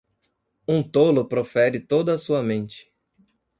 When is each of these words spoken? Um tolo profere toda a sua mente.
Um 0.67 0.81
tolo 0.81 1.27
profere 1.27 1.79
toda 1.79 2.15
a 2.15 2.17
sua 2.17 2.41
mente. 2.41 2.91